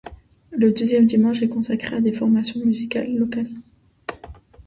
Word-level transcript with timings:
Le 0.49 0.71
deuxième 0.71 1.05
dimanche 1.05 1.43
est 1.43 1.47
consacré 1.47 1.95
à 1.97 2.01
des 2.01 2.11
formations 2.11 2.59
musicales 2.65 3.15
locales. 3.15 3.51